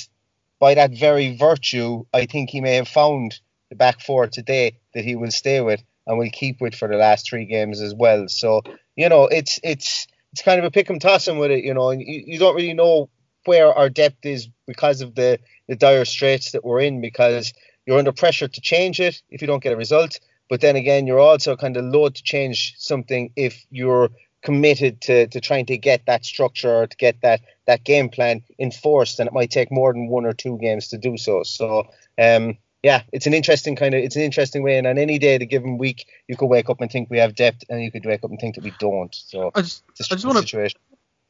[0.60, 5.06] by that very virtue, I think he may have found the back four today that
[5.06, 8.28] he will stay with and will keep with for the last three games as well.
[8.28, 8.62] So
[8.96, 11.74] you know, it's it's it's kind of a pick 'em toss 'em with it, you
[11.74, 13.10] know, and you, you don't really know
[13.46, 17.54] where our depth is because of the the dire straits that we're in because
[17.86, 20.20] you're under pressure to change it if you don't get a result.
[20.50, 24.10] But then again, you're also kind of loath to change something if you're
[24.42, 28.44] committed to, to trying to get that structure or to get that that game plan
[28.58, 31.44] enforced, and it might take more than one or two games to do so.
[31.44, 34.78] So um, yeah, it's an interesting kind of it's an interesting way.
[34.78, 37.36] And on any day, the given week, you could wake up and think we have
[37.36, 39.14] depth, and you could wake up and think that we don't.
[39.14, 40.70] So I just, I just want to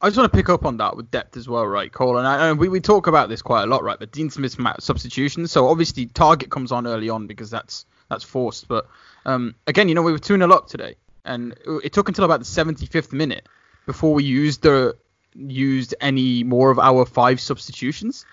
[0.02, 2.16] I just want to pick up on that with depth as well, right, Cole?
[2.16, 3.98] And, I, and we, we talk about this quite a lot, right?
[3.98, 5.52] But Dean Smith's substitutions.
[5.52, 8.66] So obviously Targett comes on early on because that's that's forced.
[8.66, 8.88] But
[9.26, 11.54] um, again, you know, we were 2 0 up today, and
[11.84, 13.46] it took until about the 75th minute
[13.86, 14.96] before we used the
[15.34, 18.26] used any more of our five substitutions.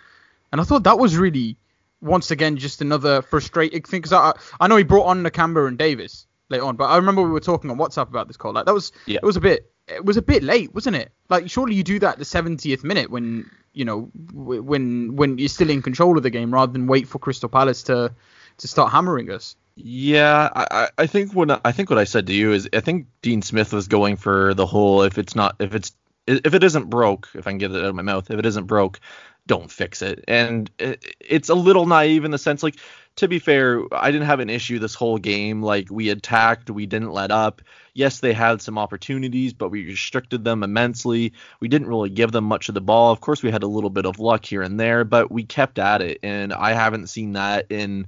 [0.52, 1.58] And I thought that was really
[2.02, 5.78] once again just another frustrating thing because I I know he brought on Nakamba and
[5.78, 8.54] Davis later on, but I remember we were talking on WhatsApp about this call.
[8.54, 9.19] Like that was yeah.
[9.21, 11.12] it was a bit it was a bit late, wasn't it?
[11.30, 15.50] Like surely you do that at the 70th minute when you know when when you're
[15.50, 18.13] still in control of the game rather than wait for Crystal Palace to
[18.58, 19.56] to start hammering us.
[19.80, 23.08] Yeah, I, I think when I think what I said to you is I think
[23.22, 25.92] Dean Smith was going for the whole if it's not if it's
[26.26, 28.46] if it isn't broke if I can get it out of my mouth if it
[28.46, 29.00] isn't broke
[29.46, 30.26] don't fix it.
[30.28, 32.78] And it, it's a little naive in the sense like
[33.18, 35.62] to be fair I didn't have an issue this whole game.
[35.62, 37.62] Like we attacked we didn't let up.
[37.94, 41.34] Yes they had some opportunities but we restricted them immensely.
[41.60, 43.12] We didn't really give them much of the ball.
[43.12, 45.78] Of course we had a little bit of luck here and there but we kept
[45.78, 46.18] at it.
[46.24, 48.08] And I haven't seen that in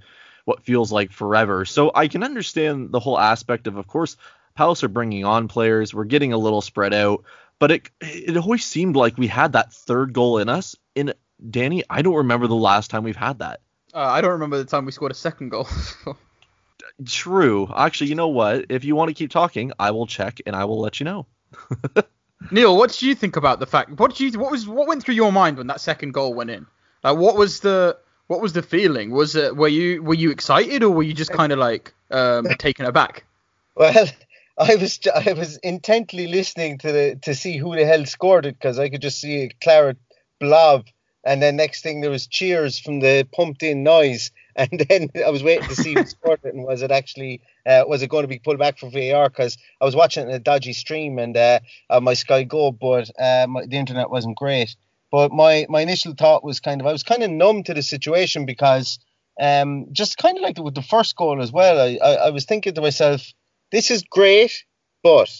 [0.49, 1.63] what feels like forever.
[1.63, 4.17] So I can understand the whole aspect of, of course,
[4.55, 5.93] Palace are bringing on players.
[5.93, 7.23] We're getting a little spread out,
[7.59, 10.75] but it it always seemed like we had that third goal in us.
[10.95, 11.13] In
[11.49, 13.61] Danny, I don't remember the last time we've had that.
[13.93, 15.67] Uh, I don't remember the time we scored a second goal.
[17.05, 17.71] True.
[17.73, 18.65] Actually, you know what?
[18.69, 21.27] If you want to keep talking, I will check and I will let you know.
[22.51, 23.91] Neil, what did you think about the fact?
[23.99, 24.39] What did you?
[24.39, 24.67] What was?
[24.67, 26.65] What went through your mind when that second goal went in?
[27.03, 27.97] Like, what was the?
[28.29, 29.09] What was the feeling?
[29.09, 32.45] Was it were you were you excited or were you just kind of like um,
[32.59, 33.25] taken aback?
[33.75, 34.07] Well,
[34.55, 38.53] I was I was intently listening to the to see who the hell scored it
[38.53, 39.97] because I could just see a claret
[40.39, 40.85] blob,
[41.23, 45.31] and then next thing there was cheers from the pumped in noise, and then I
[45.31, 48.25] was waiting to see who scored it and was it actually uh, was it going
[48.25, 51.61] to be pulled back for VAR because I was watching a dodgy stream and uh,
[51.89, 54.75] on my Sky Go, but uh, my, the internet wasn't great.
[55.11, 57.83] But my my initial thought was kind of I was kind of numb to the
[57.83, 58.99] situation because
[59.39, 61.79] um, just kind of like with the first goal as well.
[61.79, 63.33] I, I, I was thinking to myself,
[63.71, 64.65] this is great,
[65.03, 65.31] but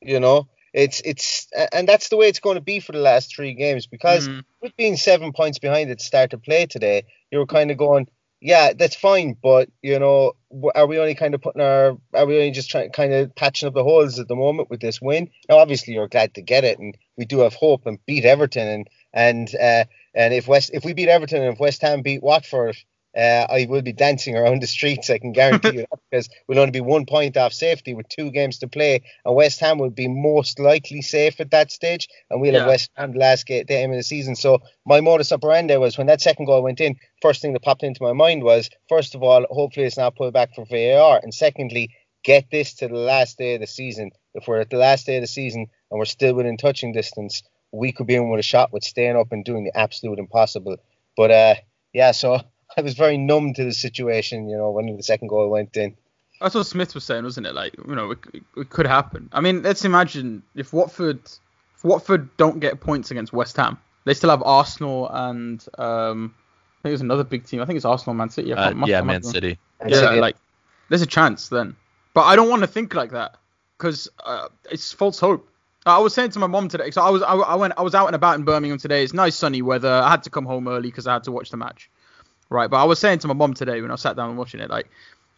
[0.00, 3.34] you know it's it's and that's the way it's going to be for the last
[3.34, 4.42] three games because mm.
[4.62, 8.06] with being seven points behind at start to play today, you were kind of going,
[8.40, 10.34] yeah, that's fine, but you know,
[10.74, 13.66] are we only kind of putting our, are we only just trying kind of patching
[13.66, 15.30] up the holes at the moment with this win?
[15.48, 18.68] Now, obviously, you're glad to get it, and we do have hope and beat Everton,
[18.68, 22.22] and and uh, and if West if we beat Everton and if West Ham beat
[22.22, 22.76] Watford,
[23.16, 25.10] uh, I will be dancing around the streets.
[25.10, 28.30] I can guarantee you that because we'll only be one point off safety with two
[28.30, 32.40] games to play, and West Ham will be most likely safe at that stage, and
[32.40, 32.60] we'll yeah.
[32.60, 34.36] have West Ham the last game the end of the season.
[34.36, 37.82] So my modus operandi was when that second goal went in, first thing that popped
[37.82, 41.32] into my mind was first of all, hopefully it's not pulled back for VAR, and
[41.32, 41.90] secondly,
[42.24, 44.10] get this to the last day of the season.
[44.34, 47.42] If we're at the last day of the season and we're still within touching distance,
[47.72, 50.76] we could be in with a shot with staying up and doing the absolute impossible.
[51.16, 51.54] But uh,
[51.92, 52.40] yeah, so
[52.76, 55.96] I was very numb to the situation, you know, when the second goal went in.
[56.40, 57.54] That's what Smith was saying, wasn't it?
[57.54, 58.18] Like, you know, it,
[58.56, 59.28] it could happen.
[59.32, 64.14] I mean, let's imagine if Watford, if Watford don't get points against West Ham, they
[64.14, 66.34] still have Arsenal and um,
[66.78, 67.60] I think there's another big team.
[67.60, 68.52] I think it's Arsenal, Man City.
[68.52, 69.58] Uh, yeah, Man City.
[69.86, 70.36] Yeah, like
[70.88, 71.74] there's a chance then,
[72.14, 73.36] but I don't want to think like that
[73.76, 75.48] because uh, it's false hope.
[75.90, 77.94] I was saying to my mom today, so I was I, I, went I was
[77.94, 79.02] out and about in Birmingham today.
[79.04, 79.90] It's nice sunny weather.
[79.90, 81.90] I had to come home early because I had to watch the match,
[82.50, 82.68] right?
[82.68, 84.70] But I was saying to my mom today when I sat down and watching it,
[84.70, 84.90] like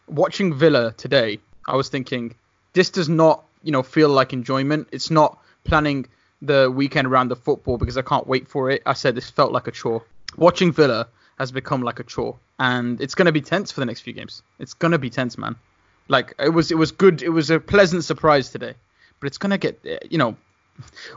[0.07, 2.35] watching Villa today, I was thinking
[2.73, 4.89] this does not you know feel like enjoyment.
[4.91, 6.07] It's not planning
[6.41, 8.81] the weekend around the football because I can't wait for it.
[8.85, 10.03] I said this felt like a chore.
[10.37, 14.01] Watching Villa has become like a chore, and it's gonna be tense for the next
[14.01, 14.41] few games.
[14.59, 15.55] It's gonna be tense, man.
[16.07, 17.21] Like it was it was good.
[17.21, 18.73] It was a pleasant surprise today
[19.21, 20.35] but it's gonna get eh, you know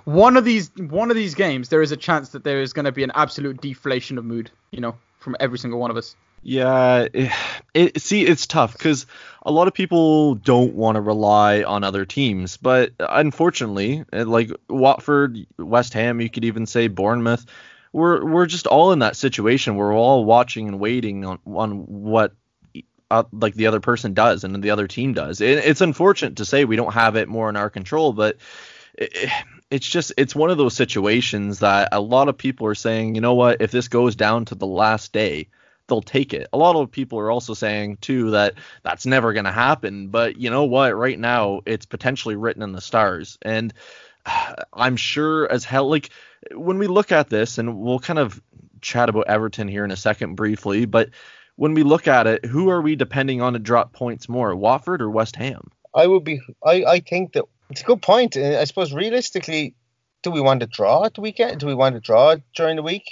[0.04, 2.84] one of these one of these games there is a chance that there is going
[2.84, 6.14] to be an absolute deflation of mood you know from every single one of us.
[6.42, 7.32] Yeah it,
[7.72, 9.06] it see it's tough because
[9.42, 14.50] a lot of people don't want to rely on other teams but unfortunately eh, like
[14.68, 17.46] watford west ham you could even say bournemouth
[17.94, 19.76] we're we're just all in that situation.
[19.76, 22.32] We're all watching and waiting on on what
[23.14, 25.40] uh, like the other person does and the other team does.
[25.40, 28.38] It, it's unfortunate to say we don't have it more in our control, but
[28.94, 29.31] it,
[29.70, 33.20] it's just it's one of those situations that a lot of people are saying, you
[33.20, 35.48] know what, if this goes down to the last day,
[35.87, 36.48] they'll take it.
[36.53, 40.37] A lot of people are also saying too that that's never going to happen, but
[40.37, 43.72] you know what, right now it's potentially written in the stars and
[44.72, 46.11] I'm sure as hell like
[46.53, 48.42] when we look at this and we'll kind of
[48.81, 51.11] chat about Everton here in a second briefly, but
[51.56, 55.00] when we look at it, who are we depending on to drop points more, Watford
[55.00, 55.68] or West Ham?
[55.94, 58.36] I would be I I think that it's a good point.
[58.36, 59.74] Uh, I suppose realistically,
[60.22, 61.60] do we want to draw at the weekend?
[61.60, 63.04] Do we want to draw during the week?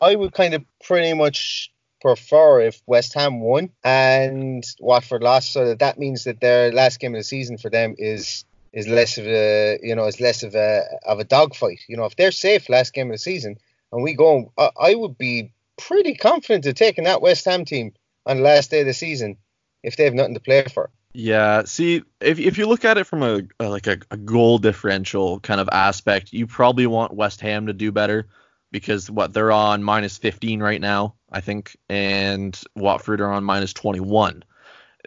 [0.00, 5.66] I would kind of pretty much prefer if West Ham won and Watford lost, so
[5.66, 9.18] that that means that their last game of the season for them is is less
[9.18, 11.80] of a you know is less of a of a dogfight.
[11.88, 13.56] You know, if they're safe last game of the season
[13.92, 17.92] and we go, I, I would be pretty confident of taking that West Ham team
[18.26, 19.36] on the last day of the season
[19.82, 20.90] if they have nothing to play for.
[21.14, 24.58] Yeah, see, if if you look at it from a, a like a, a, goal
[24.58, 28.28] differential kind of aspect, you probably want West Ham to do better
[28.70, 33.72] because what they're on minus 15 right now, I think, and Watford are on minus
[33.72, 34.44] 21.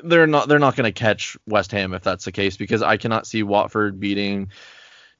[0.03, 2.97] They're not they're not going to catch West Ham if that's the case because I
[2.97, 4.49] cannot see Watford beating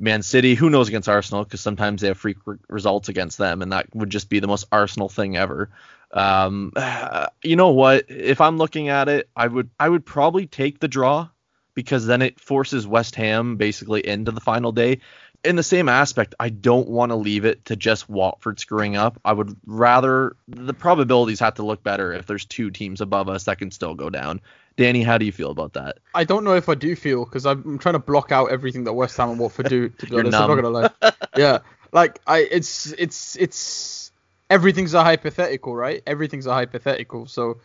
[0.02, 0.56] Man City.
[0.56, 2.38] Who knows against Arsenal because sometimes they have freak
[2.68, 5.70] results against them, and that would just be the most Arsenal thing ever.
[6.12, 6.74] Um,
[7.44, 8.06] you know what?
[8.10, 11.30] If I'm looking at it, I would I would probably take the draw
[11.74, 15.00] because then it forces West Ham basically into the final day.
[15.44, 19.20] In the same aspect, I don't want to leave it to just Watford screwing up.
[19.26, 23.46] I would rather the probabilities have to look better if there's two teams above us
[23.46, 24.42] that can still go down.
[24.82, 26.00] Danny, how do you feel about that?
[26.16, 28.94] I don't know if I do feel because I'm trying to block out everything that
[28.94, 29.90] West Ham and Watford do.
[29.90, 30.50] To be honest, numb.
[30.50, 31.12] I'm not gonna lie.
[31.38, 31.60] yeah,
[31.92, 34.12] like I, it's it's it's
[34.50, 36.02] everything's a hypothetical, right?
[36.08, 37.28] Everything's a hypothetical.
[37.28, 37.60] So,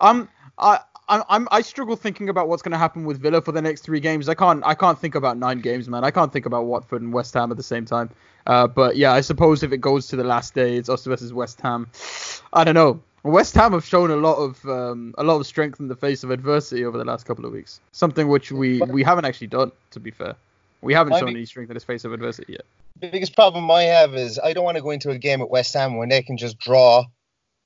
[0.00, 0.80] um, I.
[1.06, 4.00] I'm, I struggle thinking about what's going to happen with Villa for the next three
[4.00, 4.26] games.
[4.26, 6.02] I can't I can't think about nine games, man.
[6.02, 8.08] I can't think about Watford and West Ham at the same time.
[8.46, 11.30] Uh, but yeah, I suppose if it goes to the last day, it's us versus
[11.30, 11.90] West Ham.
[12.54, 13.02] I don't know.
[13.24, 16.22] West Ham have shown a lot of um, a lot of strength in the face
[16.22, 17.80] of adversity over the last couple of weeks.
[17.92, 20.34] Something which we we haven't actually done, to be fair.
[20.82, 22.66] We haven't shown any strength in the face of adversity yet
[23.00, 25.50] the biggest problem I have is I don't want to go into a game at
[25.50, 27.04] West Ham when they can just draw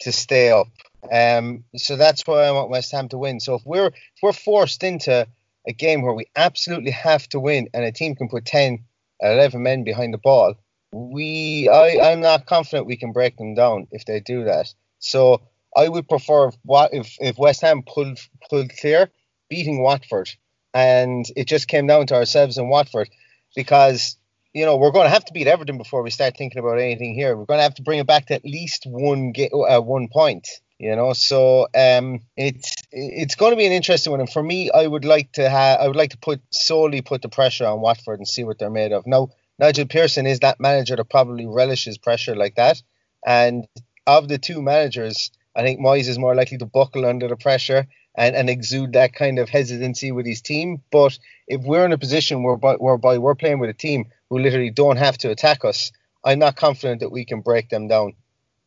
[0.01, 0.69] to stay up.
[1.13, 3.41] Um, so that's why I want West Ham to win.
[3.41, 5.27] So if we're if we're forced into
[5.67, 8.85] a game where we absolutely have to win and a team can put 10
[9.21, 10.55] 11 men behind the ball,
[10.93, 14.73] we I, I'm not confident we can break them down if they do that.
[14.99, 15.43] So
[15.77, 19.11] I would prefer what if, if West Ham pulled pulled clear,
[19.49, 20.31] beating Watford,
[20.75, 23.09] and it just came down to ourselves and Watford
[23.55, 24.17] because
[24.55, 27.15] you know, we're going to have to beat Everton before we start thinking about anything
[27.15, 27.37] here.
[27.37, 30.09] We're going to have to bring it back to at least one get, uh, one
[30.09, 30.49] point.
[30.79, 34.21] You know, so um, it's it's going to be an interesting one.
[34.21, 37.21] And for me, I would like to have I would like to put solely put
[37.21, 39.05] the pressure on Watford and see what they're made of.
[39.05, 42.81] Now, Nigel Pearson is that manager that probably relishes pressure like that.
[43.27, 43.67] And
[44.09, 47.87] of the two managers, I think Moyes is more likely to buckle under the pressure
[48.17, 50.83] and, and exude that kind of hesitancy with his team.
[50.91, 54.71] But if we're in a position whereby, whereby we're playing with a team who literally
[54.71, 55.93] don't have to attack us,
[56.25, 58.15] I'm not confident that we can break them down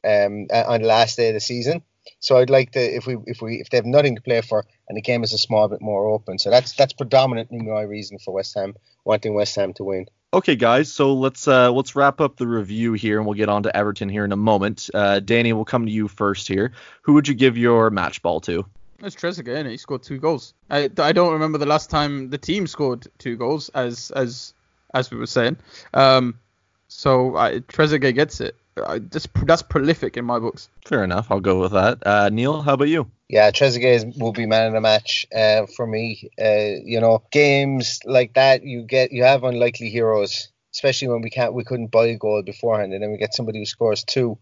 [0.05, 1.81] um, on the last day of the season.
[2.19, 4.63] So I'd like to, if we, if we, if they have nothing to play for,
[4.87, 6.37] and the game is a small bit more open.
[6.39, 8.75] So that's that's predominantly my reason for West Ham
[9.05, 10.05] wanting West Ham to win.
[10.33, 10.91] Okay, guys.
[10.91, 14.07] So let's uh, let's wrap up the review here, and we'll get on to Everton
[14.07, 14.89] here in a moment.
[14.93, 16.71] Uh, Danny, we'll come to you first here.
[17.01, 18.65] Who would you give your match ball to?
[18.99, 20.53] It's Trezeguet, and he scored two goals.
[20.69, 24.53] I, I don't remember the last time the team scored two goals, as as
[24.93, 25.57] as we were saying.
[25.93, 26.39] Um,
[26.87, 28.55] so I, Trezeguet gets it.
[28.77, 30.69] I, that's that's prolific in my books.
[30.85, 31.29] Fair enough.
[31.29, 32.07] I'll go with that.
[32.07, 33.11] Uh, Neil, how about you?
[33.31, 36.29] Yeah, Trezeguet will be man of the match uh, for me.
[36.37, 41.29] Uh, you know, games like that, you get you have unlikely heroes, especially when we
[41.29, 44.37] can't we couldn't buy a goal beforehand, and then we get somebody who scores two.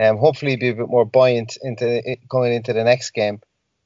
[0.00, 3.42] Um, hopefully, be a bit more buoyant into going into the next game.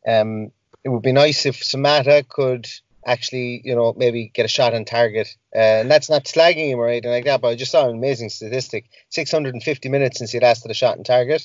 [0.06, 0.52] Um,
[0.84, 2.68] it would be nice if Samatta could
[3.04, 5.36] actually, you know, maybe get a shot on target.
[5.52, 7.96] Uh, and that's not slagging him or anything like that, but I just saw an
[7.96, 11.44] amazing statistic 650 minutes since he last had a shot on target.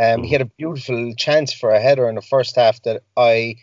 [0.00, 3.56] Um, he had a beautiful chance for a header in the first half that I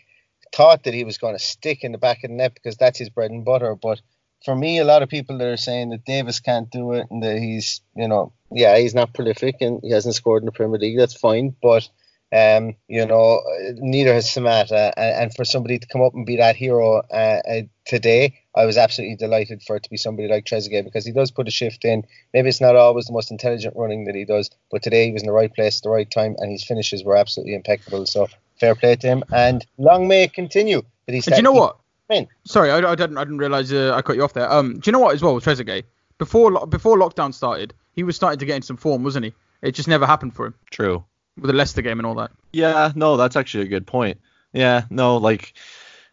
[0.54, 2.98] thought that he was going to stick in the back of the net because that's
[2.98, 3.74] his bread and butter.
[3.74, 4.00] But
[4.44, 7.22] for me, a lot of people that are saying that Davis can't do it and
[7.22, 10.78] that he's, you know, yeah, he's not prolific and he hasn't scored in the Premier
[10.78, 10.98] League.
[10.98, 11.88] That's fine, but
[12.32, 13.40] um, you know,
[13.76, 17.40] neither has Samatta, and, and, for somebody to come up and be that hero uh,
[17.48, 21.12] uh, today, I was absolutely delighted for it to be somebody like Trezeguet because he
[21.12, 22.04] does put a shift in.
[22.32, 25.22] Maybe it's not always the most intelligent running that he does, but today he was
[25.22, 28.06] in the right place at the right time, and his finishes were absolutely impeccable.
[28.06, 30.82] So fair play to him, and long may it continue.
[31.06, 31.78] That he's do you know what?
[32.08, 32.28] In.
[32.44, 34.50] Sorry, I, I, didn't I didn't realize uh, I cut you off there.
[34.50, 35.82] Um, do you know what as well with Trezeguet?
[36.18, 39.34] before before lockdown started, he was starting to get in some form, wasn't he?
[39.62, 41.04] It just never happened for him True.
[41.36, 42.30] with the Leicester game and all that.
[42.52, 44.20] Yeah, no, that's actually a good point.
[44.52, 45.54] Yeah, no, like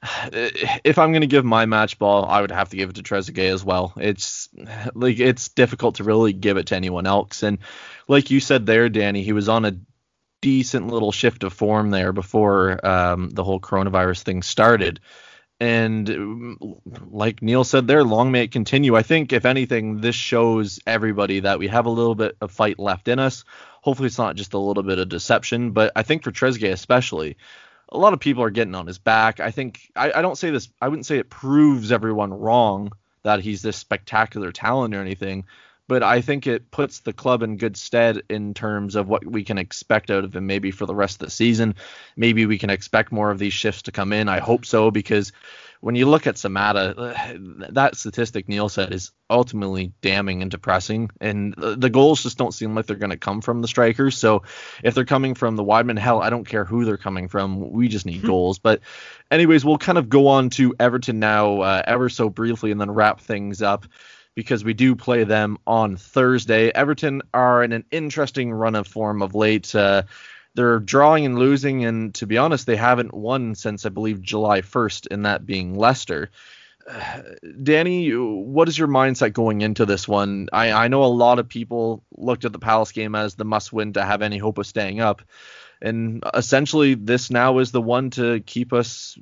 [0.34, 3.54] if I'm gonna give my match ball, I would have to give it to Trezeguet
[3.54, 3.94] as well.
[3.98, 4.50] It's
[4.94, 7.44] like it's difficult to really give it to anyone else.
[7.44, 7.60] And
[8.08, 9.78] like you said there, Danny, he was on a
[10.42, 15.00] decent little shift of form there before um, the whole coronavirus thing started.
[15.60, 16.58] And um,
[17.10, 18.96] like Neil said there, long may it continue.
[18.96, 22.80] I think if anything, this shows everybody that we have a little bit of fight
[22.80, 23.46] left in us.
[23.82, 27.38] Hopefully, it's not just a little bit of deception, but I think for Trezeguet especially,
[27.93, 29.39] a lot of people are getting on his back.
[29.39, 30.69] I think I, I don't say this.
[30.82, 32.91] I wouldn't say it proves everyone wrong
[33.23, 35.45] that he's this spectacular talent or anything,
[35.88, 39.43] but I think it puts the club in good stead in terms of what we
[39.43, 41.75] can expect out of him maybe for the rest of the season.
[42.17, 44.27] Maybe we can expect more of these shifts to come in.
[44.27, 45.32] I hope so because
[45.84, 51.10] when you look at Samatta, that statistic Neil said is ultimately damning and depressing.
[51.19, 54.17] And the goals just don't seem like they're going to come from the strikers.
[54.17, 54.43] So
[54.82, 57.69] if they're coming from the Wideman, hell, I don't care who they're coming from.
[57.69, 58.60] We just need goals.
[58.60, 58.80] But
[59.30, 62.91] anyways, we'll kind of go on to Everton now, uh, ever so briefly, and then
[62.91, 63.86] wrap things up
[64.36, 66.72] because we do play them on Thursday.
[66.74, 69.76] Everton are in an interesting run of form of late.
[69.76, 70.04] Uh,
[70.56, 74.62] they're drawing and losing, and to be honest, they haven't won since I believe July
[74.62, 76.30] 1st, and that being Leicester.
[77.63, 80.50] Danny, what is your mindset going into this one?
[80.54, 83.74] I, I know a lot of people looked at the Palace game as the must
[83.74, 85.22] win to have any hope of staying up.
[85.82, 89.18] And essentially, this now is the one to keep us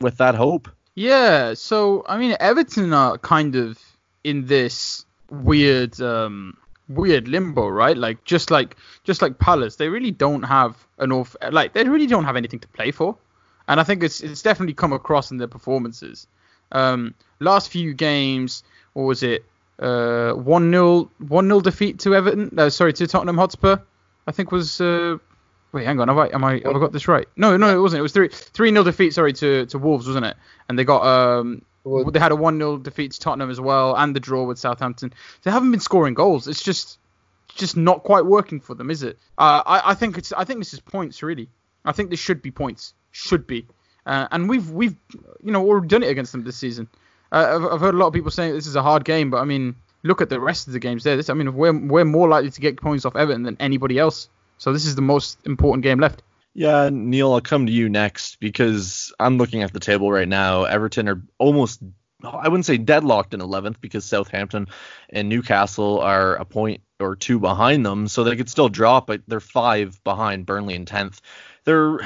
[0.00, 0.68] with that hope.
[0.94, 3.78] Yeah, so I mean, Everton are kind of
[4.24, 6.56] in this weird um,
[6.94, 7.96] weird limbo, right?
[7.96, 12.06] Like just like just like Palace, they really don't have an awful like they really
[12.06, 13.16] don't have anything to play for,
[13.68, 16.26] and I think it's it's definitely come across in their performances.
[16.72, 19.44] Um, last few games, what was it?
[19.78, 22.54] Uh, one 0 one 0 defeat to Everton.
[22.56, 23.78] Uh, sorry, to Tottenham Hotspur.
[24.26, 24.80] I think was.
[24.80, 25.18] Uh,
[25.72, 26.08] wait, hang on.
[26.08, 27.26] Have I am I have I got this right?
[27.36, 28.00] No, no, it wasn't.
[28.00, 29.14] It was three three 0 defeat.
[29.14, 30.36] Sorry to to Wolves, wasn't it?
[30.68, 33.96] And they got um Well- they had a 1 0 defeat to Tottenham as well,
[33.96, 35.12] and the draw with Southampton.
[35.42, 36.48] They haven't been scoring goals.
[36.48, 36.98] It's just
[37.54, 39.18] just not quite working for them, is it?
[39.36, 41.48] Uh, I, I think it's I think this is points really.
[41.84, 42.94] I think this should be points.
[43.10, 43.66] Should be.
[44.06, 44.96] Uh, and we've we've
[45.42, 46.88] you know already done it against them this season.
[47.30, 49.38] Uh, I've, I've heard a lot of people saying this is a hard game, but
[49.38, 51.16] I mean look at the rest of the games there.
[51.16, 54.28] This, I mean we're we're more likely to get points off Everton than anybody else.
[54.58, 56.22] So this is the most important game left.
[56.54, 60.64] Yeah, Neil, I'll come to you next because I'm looking at the table right now.
[60.64, 61.82] Everton are almost,
[62.22, 64.68] I wouldn't say deadlocked in 11th because Southampton
[65.08, 69.22] and Newcastle are a point or two behind them, so they could still drop, but
[69.26, 71.20] they're five behind Burnley in 10th.
[71.64, 71.98] They're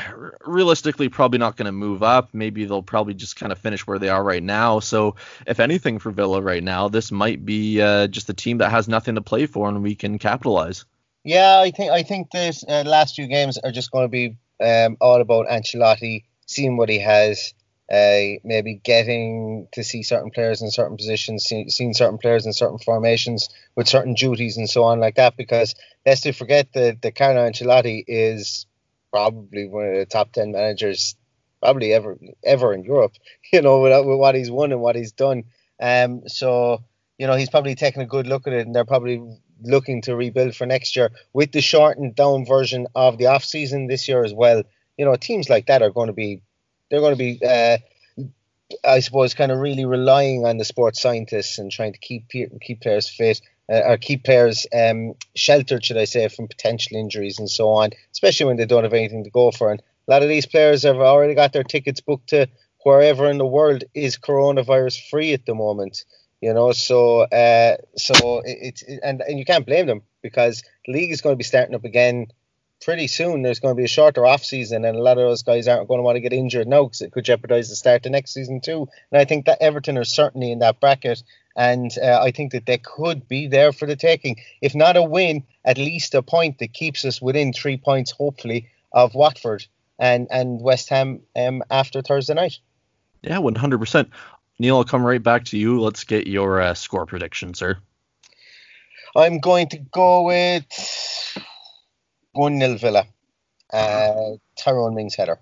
[0.46, 2.28] realistically probably not going to move up.
[2.32, 4.80] Maybe they'll probably just kind of finish where they are right now.
[4.80, 8.70] So, if anything for Villa right now, this might be uh, just a team that
[8.70, 10.84] has nothing to play for and we can capitalize.
[11.26, 14.36] Yeah, I think I think this uh, last few games are just going to be
[14.60, 17.52] um, all about Ancelotti seeing what he has,
[17.90, 22.52] uh, maybe getting to see certain players in certain positions, see, seeing certain players in
[22.52, 25.36] certain formations with certain duties and so on like that.
[25.36, 25.74] Because
[26.06, 28.64] let's not forget that the Carlo Ancelotti is
[29.10, 31.16] probably one of the top ten managers,
[31.60, 33.14] probably ever ever in Europe.
[33.52, 35.42] You know, with, with what he's won and what he's done.
[35.80, 36.84] Um, so
[37.18, 39.20] you know he's probably taking a good look at it, and they're probably
[39.62, 43.86] looking to rebuild for next year with the shortened down version of the off season
[43.86, 44.62] this year as well.
[44.96, 46.42] You know, teams like that are going to be
[46.90, 47.78] they're going to be uh,
[48.84, 52.80] I suppose kind of really relying on the sports scientists and trying to keep keep
[52.80, 53.40] players fit
[53.70, 57.90] uh, or keep players um, sheltered, should I say, from potential injuries and so on,
[58.12, 59.70] especially when they don't have anything to go for.
[59.70, 62.48] And a lot of these players have already got their tickets booked to
[62.82, 66.04] wherever in the world is coronavirus free at the moment
[66.40, 70.92] you know so uh so it's it, and and you can't blame them because the
[70.92, 72.26] league is going to be starting up again
[72.84, 73.42] pretty soon.
[73.42, 75.88] There's going to be a shorter off season and a lot of those guys aren't
[75.88, 78.34] going to want to get injured now because it could jeopardize the start of next
[78.34, 78.88] season too.
[79.10, 81.22] And i think that everton are certainly in that bracket
[81.56, 84.36] and uh, i think that they could be there for the taking.
[84.60, 88.68] If not a win at least a point that keeps us within three points hopefully
[88.92, 89.66] of watford
[89.98, 92.58] and and west ham um, after thursday night.
[93.22, 94.10] Yeah, 100%.
[94.58, 95.80] Neil, I'll come right back to you.
[95.80, 97.76] Let's get your uh, score prediction, sir.
[99.14, 100.64] I'm going to go with
[102.32, 103.06] 1 0 Villa.
[103.72, 105.38] Uh, Tyrone Mings header.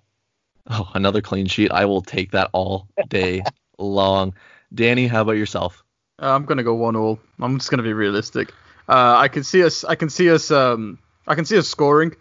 [0.69, 1.71] Oh, another clean sheet.
[1.71, 3.43] I will take that all day
[3.79, 4.35] long.
[4.75, 5.85] Danny, how about yourself?
[6.21, 7.19] Uh, I'm gonna go one all.
[7.41, 8.51] I'm just gonna be realistic.
[8.89, 9.85] Uh, I can see us.
[9.85, 10.51] I can see us.
[10.51, 12.15] Um, I can see us scoring,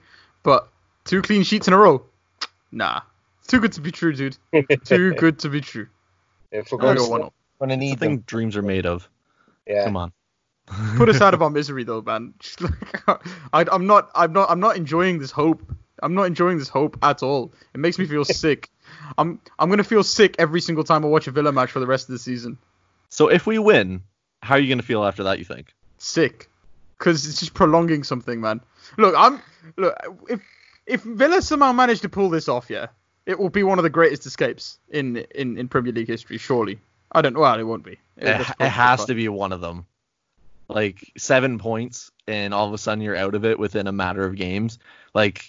[0.44, 0.68] but
[1.06, 2.04] two clean sheets in a row.
[2.72, 3.02] Nah,
[3.40, 4.38] it's too good to be true, dude.
[4.86, 5.88] too good to be true.
[6.54, 8.24] If we're I'm gonna going go to, going to It's the need thing them.
[8.26, 9.10] dreams are made of.
[9.68, 9.86] Yeah.
[9.86, 10.14] Come on.
[10.96, 12.36] Put us out of our misery, though, man.
[12.40, 12.74] Just like,
[13.54, 15.62] I, I'm not, I'm not, I'm not enjoying this hope.
[16.02, 17.54] I'm not enjoying this hope at all.
[17.74, 18.70] It makes me feel sick.
[19.18, 21.88] I'm, I'm gonna feel sick every single time I watch a Villa match for the
[21.88, 22.58] rest of the season.
[23.10, 24.04] So if we win,
[24.42, 25.40] how are you gonna feel after that?
[25.40, 25.74] You think?
[25.98, 26.50] Sick,
[26.98, 28.62] because it's just prolonging something, man.
[28.98, 29.42] Look, I'm,
[29.78, 29.96] look,
[30.30, 30.42] if
[30.86, 32.88] if Villa somehow manage to pull this off, yeah,
[33.26, 36.80] it will be one of the greatest escapes in in, in Premier League history, surely.
[37.12, 37.38] I don't.
[37.38, 38.00] Well, it won't be.
[38.18, 39.86] It, it has to be one of them.
[40.68, 44.24] Like seven points, and all of a sudden you're out of it within a matter
[44.26, 44.80] of games.
[45.14, 45.46] Like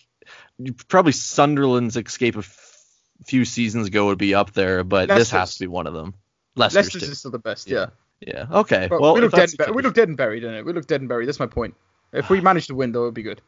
[0.88, 2.84] probably Sunderland's escape a f-
[3.26, 6.14] few seasons ago would be up there, but this has to be one of them.
[6.56, 7.78] Leicester's, Leicester's is still the best, Yeah.
[7.78, 7.86] yeah.
[8.20, 8.46] Yeah.
[8.60, 8.86] Okay.
[8.88, 9.50] But well, we look dead.
[9.50, 10.64] And the bu- we look dead and buried, don't it?
[10.64, 11.26] We look dead and buried.
[11.26, 11.74] That's my point.
[12.12, 13.40] If we manage to win, though, it would be good.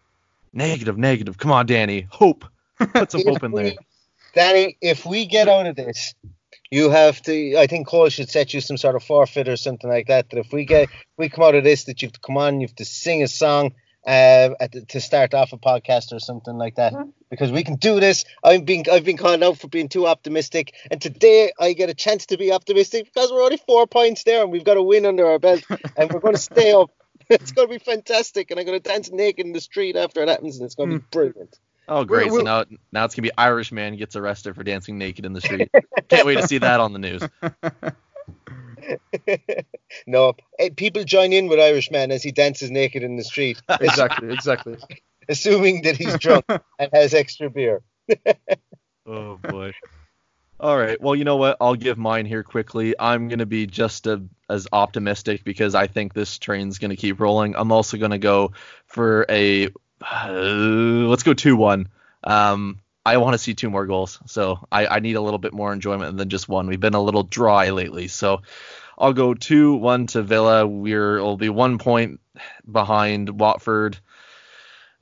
[0.53, 1.39] negative, negative.
[1.39, 2.07] Come on, Danny.
[2.11, 2.45] Hope.
[2.79, 3.74] Put some hope in there.
[4.37, 6.14] Danny, if we get out of this,
[6.70, 7.57] you have to.
[7.57, 10.28] I think Cole should set you some sort of forfeit or something like that.
[10.28, 12.61] That if we get, we come out of this, that you have to come on,
[12.61, 13.72] you have to sing a song
[14.07, 16.93] uh, at the, to start off a podcast or something like that.
[17.30, 18.26] Because we can do this.
[18.45, 21.95] I've been, I've been called out for being too optimistic, and today I get a
[21.95, 25.07] chance to be optimistic because we're only four points there, and we've got a win
[25.07, 25.64] under our belt,
[25.97, 26.91] and we're going to stay up.
[27.28, 30.22] It's going to be fantastic, and I'm going to dance naked in the street after
[30.22, 31.59] it happens, and it's going to be brilliant.
[31.89, 32.30] Oh, great.
[32.30, 35.32] we'll- so now, now it's gonna be Irish man gets arrested for dancing naked in
[35.32, 35.70] the street.
[36.09, 37.22] Can't wait to see that on the news.
[40.07, 40.34] no,
[40.76, 44.76] people join in with Irishman as he dances naked in the street, exactly, exactly.
[45.28, 46.45] assuming that he's drunk
[46.78, 47.82] and has extra beer.
[49.07, 49.72] Oh boy.
[50.59, 50.99] All right.
[51.01, 51.59] Well, you know what?
[51.61, 52.95] I'll give mine here quickly.
[52.99, 57.55] I'm gonna be just a, as optimistic because I think this train's gonna keep rolling.
[57.57, 58.53] I'm also gonna go
[58.87, 59.68] for a
[60.01, 61.88] uh, let's go two one.
[62.24, 65.53] Um, I want to see two more goals, so I, I need a little bit
[65.53, 66.66] more enjoyment than just one.
[66.66, 68.42] We've been a little dry lately, so
[68.99, 70.66] I'll go two one to Villa.
[70.66, 72.20] We're will be one point
[72.70, 73.99] behind Watford.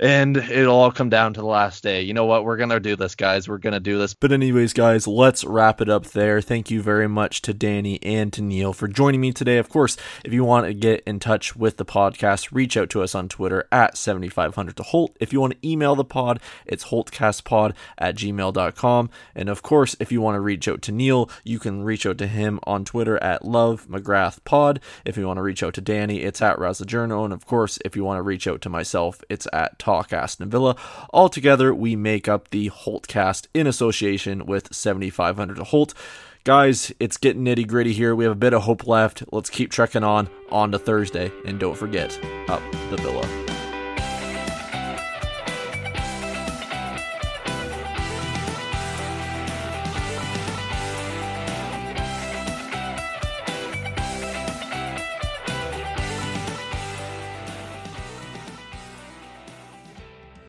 [0.05, 2.03] And it'll all come down to the last day.
[2.03, 2.45] You know what?
[2.45, 3.49] We're going to do this, guys.
[3.49, 4.13] We're going to do this.
[4.13, 6.43] But, anyways, guys, let's wrap it up there.
[6.43, 9.57] Thank you very much to Danny and to Neil for joining me today.
[9.57, 13.03] Of course, if you want to get in touch with the podcast, reach out to
[13.03, 15.17] us on Twitter at 7500 to Holte.
[15.21, 19.09] If you want to email the pod, it's holtecastpod at gmail.com.
[19.35, 22.19] And of course, if you want to reach out to Neil, you can reach out
[22.19, 24.81] to him on Twitter at Love McGrath Pod.
[25.07, 27.25] If you want to reach out to Danny, it's at Razajourno.
[27.25, 30.51] And of course, if you want to reach out to myself, it's at Talk Aston
[30.51, 30.75] Villa.
[31.11, 35.95] All together, we make up the Holtecast in association with 7500 to Holte.
[36.43, 38.13] Guys, it's getting nitty gritty here.
[38.13, 39.23] We have a bit of hope left.
[39.31, 41.31] Let's keep trekking on on to Thursday.
[41.47, 42.19] And don't forget,
[42.49, 43.44] up the Villa.